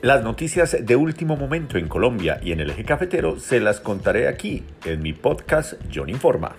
Las 0.00 0.22
noticias 0.22 0.76
de 0.80 0.94
último 0.94 1.36
momento 1.36 1.76
en 1.76 1.88
Colombia 1.88 2.38
y 2.40 2.52
en 2.52 2.60
el 2.60 2.70
eje 2.70 2.84
cafetero 2.84 3.40
se 3.40 3.58
las 3.58 3.80
contaré 3.80 4.28
aquí 4.28 4.62
en 4.84 5.02
mi 5.02 5.12
podcast 5.12 5.74
John 5.92 6.08
Informa. 6.08 6.54